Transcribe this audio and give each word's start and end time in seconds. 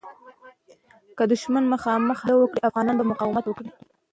که 1.17 1.23
دښمن 1.31 1.63
مخامخ 1.73 2.19
حمله 2.21 2.33
وکړي، 2.37 2.59
افغانان 2.69 2.95
به 2.97 3.05
مقاومت 3.11 3.43
وکړي. 3.47 3.71